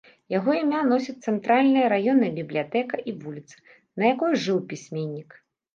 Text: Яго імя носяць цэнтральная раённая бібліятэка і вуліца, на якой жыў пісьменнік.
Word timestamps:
Яго 0.35 0.51
імя 0.61 0.79
носяць 0.91 1.15
цэнтральная 1.31 1.85
раённая 1.95 2.31
бібліятэка 2.41 2.95
і 3.09 3.17
вуліца, 3.21 3.55
на 3.97 4.03
якой 4.15 4.33
жыў 4.47 4.57
пісьменнік. 4.75 5.43